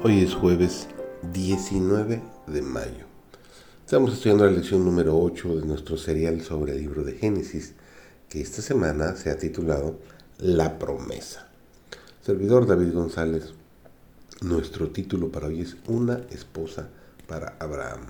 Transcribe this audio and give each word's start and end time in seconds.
Hoy 0.00 0.20
es 0.20 0.32
jueves 0.32 0.86
19 1.32 2.22
de 2.46 2.62
mayo. 2.62 3.04
Estamos 3.84 4.12
estudiando 4.12 4.46
la 4.46 4.52
lección 4.52 4.84
número 4.84 5.18
8 5.18 5.56
de 5.56 5.66
nuestro 5.66 5.96
serial 5.96 6.40
sobre 6.40 6.70
el 6.70 6.78
libro 6.78 7.02
de 7.02 7.14
Génesis, 7.14 7.72
que 8.28 8.40
esta 8.40 8.62
semana 8.62 9.16
se 9.16 9.30
ha 9.30 9.38
titulado 9.38 9.98
La 10.38 10.78
promesa. 10.78 11.48
Servidor 12.22 12.68
David 12.68 12.94
González, 12.94 13.54
nuestro 14.40 14.90
título 14.90 15.32
para 15.32 15.48
hoy 15.48 15.62
es 15.62 15.76
Una 15.88 16.20
esposa 16.30 16.90
para 17.26 17.56
Abraham. 17.58 18.02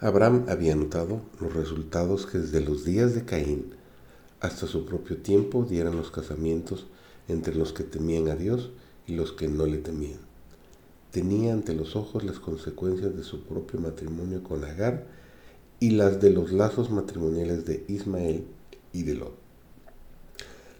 Abraham 0.00 0.46
había 0.48 0.74
notado 0.76 1.20
los 1.42 1.52
resultados 1.52 2.24
que 2.24 2.38
desde 2.38 2.62
los 2.62 2.86
días 2.86 3.14
de 3.14 3.26
Caín 3.26 3.74
hasta 4.40 4.66
su 4.66 4.86
propio 4.86 5.18
tiempo 5.18 5.66
dieran 5.68 5.94
los 5.94 6.10
casamientos 6.10 6.86
entre 7.28 7.54
los 7.54 7.74
que 7.74 7.84
temían 7.84 8.28
a 8.28 8.34
Dios 8.34 8.70
y 9.06 9.14
los 9.14 9.32
que 9.32 9.48
no 9.48 9.66
le 9.66 9.78
temían. 9.78 10.20
Tenía 11.10 11.52
ante 11.52 11.74
los 11.74 11.96
ojos 11.96 12.24
las 12.24 12.38
consecuencias 12.38 13.16
de 13.16 13.22
su 13.22 13.42
propio 13.44 13.80
matrimonio 13.80 14.42
con 14.42 14.64
Agar 14.64 15.06
y 15.80 15.90
las 15.90 16.20
de 16.20 16.30
los 16.30 16.52
lazos 16.52 16.90
matrimoniales 16.90 17.64
de 17.64 17.84
Ismael 17.88 18.44
y 18.92 19.02
de 19.02 19.14
Lot. 19.14 19.34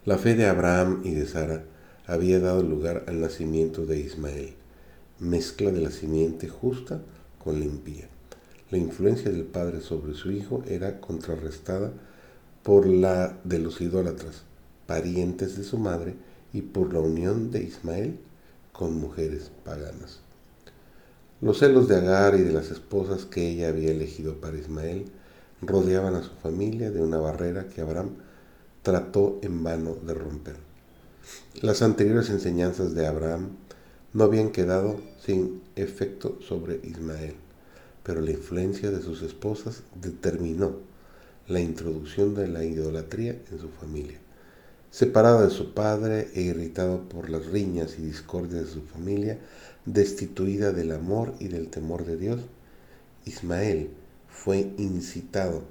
La 0.05 0.19
fe 0.19 0.35
de 0.35 0.47
Abraham 0.47 1.03
y 1.05 1.13
de 1.13 1.27
Sara 1.27 1.65
había 2.07 2.39
dado 2.39 2.63
lugar 2.63 3.05
al 3.09 3.21
nacimiento 3.21 3.87
de 3.87 3.99
Ismael, 3.99 4.55
mezcla 5.19 5.73
de 5.73 5.81
la 5.81 5.91
simiente 5.91 6.49
justa 6.49 7.01
con 7.43 7.59
la 7.59 7.65
impía. 7.65 8.09
La 8.71 8.79
influencia 8.79 9.31
del 9.31 9.45
padre 9.45 9.81
sobre 9.81 10.15
su 10.15 10.31
hijo 10.33 10.63
era 10.69 11.01
contrarrestada 11.01 11.93
por 12.63 12.87
la 12.87 13.39
de 13.45 13.59
los 13.59 13.81
idólatras, 13.81 14.43
parientes 14.87 15.57
de 15.57 15.65
su 15.65 15.79
madre, 15.79 16.15
y 16.53 16.63
por 16.63 16.93
la 16.93 17.01
unión 17.01 17.51
de 17.51 17.63
Ismael 17.63 18.19
con 18.73 18.99
mujeres 18.99 19.51
paganas. 19.65 20.21
Los 21.41 21.59
celos 21.59 21.89
de 21.89 21.97
Agar 21.97 22.35
y 22.35 22.43
de 22.43 22.53
las 22.53 22.71
esposas 22.71 23.25
que 23.25 23.49
ella 23.49 23.69
había 23.69 23.91
elegido 23.91 24.41
para 24.41 24.57
Ismael 24.57 25.07
rodeaban 25.61 26.15
a 26.15 26.23
su 26.23 26.31
familia 26.43 26.91
de 26.91 27.03
una 27.03 27.19
barrera 27.19 27.69
que 27.69 27.81
Abraham 27.81 28.11
trató 28.83 29.39
en 29.43 29.63
vano 29.63 29.95
de 29.95 30.15
romper. 30.15 30.57
Las 31.61 31.83
anteriores 31.83 32.31
enseñanzas 32.31 32.95
de 32.95 33.07
Abraham 33.07 33.51
no 34.13 34.25
habían 34.25 34.51
quedado 34.51 35.01
sin 35.25 35.61
efecto 35.75 36.39
sobre 36.41 36.81
Ismael, 36.85 37.35
pero 38.03 38.21
la 38.21 38.31
influencia 38.31 38.91
de 38.91 39.03
sus 39.03 39.23
esposas 39.23 39.83
determinó 40.01 40.77
la 41.49 41.61
introducción 41.61 42.35
de 42.35 42.49
la 42.49 42.65
idolatría 42.65 43.41
en 43.51 43.59
su 43.59 43.69
familia. 43.69 44.19
Separado 44.97 45.47
de 45.47 45.51
su 45.51 45.75
padre 45.75 46.31
e 46.33 46.41
irritado 46.41 47.07
por 47.07 47.29
las 47.29 47.45
riñas 47.45 47.97
y 47.99 48.03
discordias 48.03 48.65
de 48.65 48.73
su 48.73 48.81
familia, 48.81 49.39
destituida 49.85 50.73
del 50.73 50.91
amor 50.91 51.35
y 51.39 51.49
del 51.49 51.69
temor 51.69 52.07
de 52.07 52.17
Dios, 52.17 52.41
Ismael 53.27 53.91
fue 54.31 54.73
incitado 54.79 55.65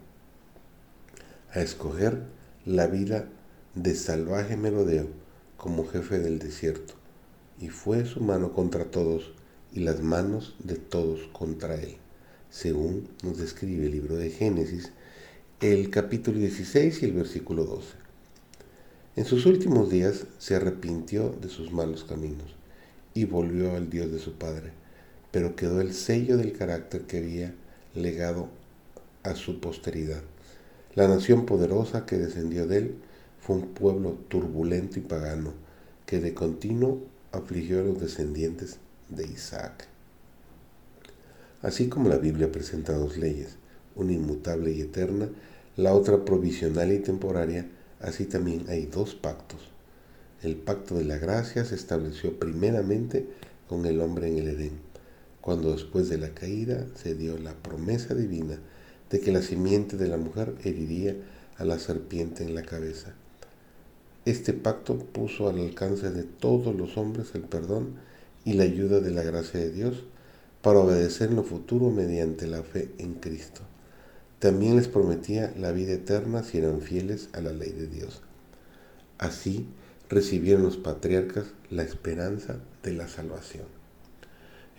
a 1.51 1.61
escoger 1.61 2.21
la 2.67 2.85
vida 2.85 3.27
de 3.73 3.95
salvaje 3.95 4.57
merodeo 4.57 5.07
como 5.57 5.87
jefe 5.87 6.19
del 6.19 6.37
desierto, 6.37 6.93
y 7.59 7.69
fue 7.69 8.05
su 8.05 8.21
mano 8.21 8.53
contra 8.53 8.91
todos 8.91 9.33
y 9.73 9.79
las 9.79 10.01
manos 10.01 10.55
de 10.59 10.75
todos 10.75 11.21
contra 11.33 11.73
él, 11.73 11.97
según 12.52 13.09
nos 13.23 13.39
describe 13.39 13.87
el 13.87 13.91
libro 13.91 14.17
de 14.17 14.30
Génesis, 14.30 14.91
el 15.61 15.89
capítulo 15.89 16.37
16 16.37 17.02
y 17.02 17.05
el 17.05 17.14
versículo 17.14 17.64
12. 17.65 18.05
En 19.15 19.23
sus 19.23 19.45
últimos 19.45 19.89
días 19.89 20.26
se 20.39 20.55
arrepintió 20.55 21.30
de 21.30 21.48
sus 21.48 21.71
malos 21.71 22.03
caminos 22.03 22.53
y 23.14 23.23
volvió 23.23 23.73
al 23.73 23.89
Dios 23.89 24.11
de 24.11 24.20
su 24.20 24.33
padre, 24.33 24.71
pero 25.31 25.55
quedó 25.55 25.80
el 25.80 25.93
sello 25.93 26.36
del 26.36 26.52
carácter 26.52 27.03
que 27.03 27.20
había 27.20 27.53
legado 27.93 28.49
a 29.23 29.36
su 29.36 29.61
posteridad. 29.61 30.21
La 30.95 31.08
nación 31.08 31.45
poderosa 31.45 32.05
que 32.05 32.17
descendió 32.17 32.67
de 32.67 32.77
él 32.77 32.95
fue 33.39 33.55
un 33.55 33.67
pueblo 33.70 34.17
turbulento 34.27 34.99
y 34.99 35.03
pagano, 35.03 35.53
que 36.05 36.20
de 36.20 36.33
continuo 36.33 37.02
afligió 37.32 37.80
a 37.80 37.83
los 37.83 38.02
descendientes 38.02 38.80
de 39.08 39.26
Isaac. 39.26 39.87
Así 41.61 41.87
como 41.87 42.09
la 42.09 42.17
Biblia 42.17 42.52
presenta 42.52 42.93
dos 42.93 43.17
leyes, 43.17 43.55
una 43.95 44.11
inmutable 44.11 44.71
y 44.71 44.82
eterna, 44.82 45.30
la 45.77 45.93
otra 45.93 46.26
provisional 46.26 46.92
y 46.92 46.99
temporaria, 46.99 47.65
Así 48.00 48.26
también 48.26 48.66
hay 48.70 48.86
dos 48.86 49.16
pactos. 49.16 49.60
El 50.44 50.56
pacto 50.56 50.95
de 50.95 51.06
la 51.06 51.17
gracia 51.17 51.66
se 51.66 51.76
estableció 51.76 52.38
primeramente 52.39 53.26
con 53.67 53.86
el 53.86 54.02
hombre 54.02 54.28
en 54.28 54.38
el 54.38 54.50
Edén, 54.50 54.80
cuando 55.42 55.72
después 55.72 56.10
de 56.10 56.17
la 56.17 56.30
caída 56.30 56.86
se 56.95 57.16
dio 57.16 57.38
la 57.38 57.54
promesa 57.54 58.14
divina 58.14 58.60
de 59.10 59.20
que 59.20 59.32
la 59.32 59.42
simiente 59.42 59.98
de 59.98 60.08
la 60.08 60.17
mujer 60.17 60.56
heriría 60.64 61.16
a 61.58 61.66
la 61.66 61.80
serpiente 61.80 62.44
en 62.44 62.54
la 62.54 62.64
cabeza. 62.64 63.14
Este 64.26 64.54
pacto 64.54 64.98
puso 64.98 65.48
al 65.48 65.60
alcance 65.60 66.10
de 66.10 66.23
todos 66.23 66.76
los 66.76 66.98
hombres 66.98 67.30
el 67.36 67.44
perdón 67.44 67.95
y 68.44 68.54
la 68.54 68.64
ayuda 68.64 69.00
de 69.00 69.12
la 69.12 69.23
gracia 69.23 69.60
de 69.60 69.72
Dios 69.72 70.04
para 70.62 70.80
obedecer 70.80 71.30
en 71.30 71.36
lo 71.36 71.44
futuro 71.44 71.92
mediante 71.92 72.48
la 72.48 72.64
fe 72.64 72.89
en 72.98 73.14
Cristo. 73.16 73.62
También 74.39 74.75
les 74.75 74.89
prometía 74.89 75.53
la 75.57 75.71
vida 75.71 75.93
eterna 75.93 76.43
si 76.43 76.57
eran 76.57 76.81
fieles 76.81 77.29
a 77.33 77.39
la 77.39 77.53
ley 77.53 77.71
de 77.71 77.87
Dios. 77.87 78.21
Así 79.17 79.65
recibieron 80.09 80.63
los 80.63 80.75
patriarcas 80.75 81.45
la 81.69 81.83
esperanza 81.83 82.59
de 82.83 82.91
la 82.93 83.07
salvación. 83.07 83.65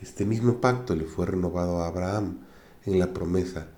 Este 0.02 0.26
mismo 0.26 0.60
pacto 0.60 0.94
le 0.94 1.04
fue 1.04 1.26
renovado 1.26 1.82
a 1.82 1.88
Abraham 1.88 2.40
en 2.84 2.98
la 2.98 3.14
promesa, 3.14 3.68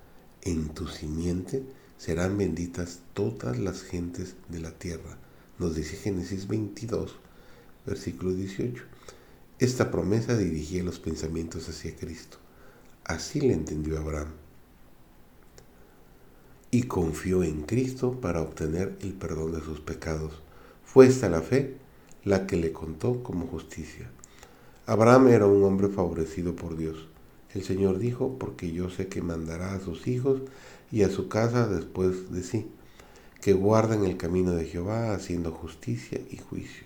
en 0.41 0.69
tu 0.69 0.87
simiente 0.87 1.63
serán 1.97 2.37
benditas 2.37 2.99
todas 3.13 3.57
las 3.57 3.81
gentes 3.81 4.35
de 4.49 4.59
la 4.59 4.71
tierra. 4.71 5.17
Nos 5.59 5.75
dice 5.75 5.95
Génesis 5.95 6.47
22, 6.47 7.15
versículo 7.85 8.33
18. 8.33 8.83
Esta 9.59 9.91
promesa 9.91 10.37
dirigía 10.37 10.83
los 10.83 10.99
pensamientos 10.99 11.67
hacia 11.67 11.95
Cristo. 11.95 12.37
Así 13.05 13.41
le 13.41 13.53
entendió 13.53 13.97
Abraham 13.97 14.33
y 16.71 16.83
confió 16.83 17.43
en 17.43 17.63
Cristo 17.63 18.19
para 18.21 18.41
obtener 18.41 18.97
el 19.01 19.13
perdón 19.13 19.53
de 19.53 19.61
sus 19.61 19.79
pecados. 19.79 20.33
Fue 20.83 21.07
esta 21.07 21.29
la 21.29 21.41
fe 21.41 21.77
la 22.23 22.45
que 22.45 22.57
le 22.57 22.71
contó 22.71 23.23
como 23.23 23.47
justicia. 23.47 24.09
Abraham 24.85 25.29
era 25.29 25.47
un 25.47 25.63
hombre 25.63 25.87
favorecido 25.87 26.55
por 26.55 26.77
Dios. 26.77 27.07
El 27.53 27.63
Señor 27.63 27.97
dijo, 27.97 28.37
porque 28.37 28.71
yo 28.71 28.89
sé 28.89 29.07
que 29.07 29.21
mandará 29.21 29.73
a 29.73 29.79
sus 29.79 30.07
hijos 30.07 30.41
y 30.91 31.03
a 31.03 31.09
su 31.09 31.27
casa 31.27 31.67
después 31.67 32.31
de 32.31 32.43
sí, 32.43 32.67
que 33.41 33.53
guarden 33.53 34.03
el 34.03 34.17
camino 34.17 34.51
de 34.51 34.65
Jehová 34.65 35.13
haciendo 35.13 35.51
justicia 35.51 36.21
y 36.29 36.37
juicio. 36.37 36.85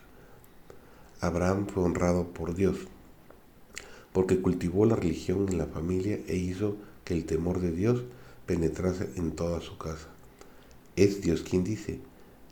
Abraham 1.19 1.67
fue 1.67 1.83
honrado 1.83 2.27
por 2.27 2.53
Dios, 2.53 2.77
porque 4.11 4.41
cultivó 4.41 4.85
la 4.85 4.95
religión 4.95 5.47
en 5.49 5.57
la 5.57 5.66
familia 5.66 6.19
e 6.27 6.35
hizo 6.35 6.77
que 7.03 7.13
el 7.13 7.25
temor 7.25 7.59
de 7.59 7.72
Dios 7.72 8.03
penetrase 8.45 9.09
en 9.15 9.31
toda 9.31 9.61
su 9.61 9.77
casa. 9.77 10.07
Es 10.95 11.21
Dios 11.21 11.41
quien 11.41 11.63
dice, 11.63 11.99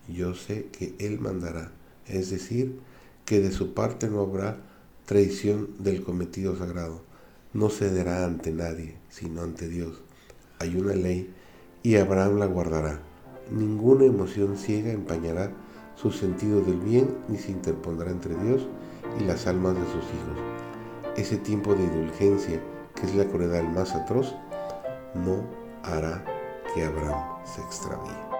yo 0.07 0.33
sé 0.33 0.67
que 0.71 0.95
Él 0.99 1.19
mandará, 1.19 1.71
es 2.07 2.31
decir, 2.31 2.79
que 3.25 3.39
de 3.39 3.51
su 3.51 3.73
parte 3.73 4.09
no 4.09 4.21
habrá 4.21 4.57
traición 5.05 5.69
del 5.79 6.03
cometido 6.03 6.57
sagrado, 6.57 7.01
no 7.53 7.69
cederá 7.69 8.25
ante 8.25 8.51
nadie, 8.51 8.97
sino 9.09 9.41
ante 9.41 9.67
Dios. 9.67 10.01
Hay 10.59 10.75
una 10.75 10.93
ley 10.93 11.33
y 11.83 11.95
Abraham 11.97 12.39
la 12.39 12.45
guardará. 12.45 13.01
Ninguna 13.51 14.05
emoción 14.05 14.57
ciega 14.57 14.91
empañará 14.91 15.51
su 15.95 16.11
sentido 16.11 16.61
del 16.61 16.79
bien 16.79 17.09
ni 17.27 17.37
se 17.37 17.51
interpondrá 17.51 18.09
entre 18.09 18.35
Dios 18.43 18.67
y 19.19 19.23
las 19.25 19.47
almas 19.47 19.75
de 19.75 19.85
sus 19.85 20.03
hijos. 20.03 21.17
Ese 21.17 21.37
tiempo 21.37 21.75
de 21.75 21.83
indulgencia, 21.83 22.61
que 22.95 23.05
es 23.05 23.15
la 23.15 23.25
crueldad 23.25 23.63
más 23.63 23.93
atroz, 23.93 24.33
no 25.13 25.60
hará 25.83 26.23
que 26.73 26.83
Abraham 26.83 27.45
se 27.45 27.61
extravíe. 27.61 28.30